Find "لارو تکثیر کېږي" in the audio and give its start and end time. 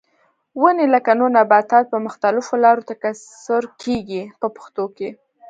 2.63-4.23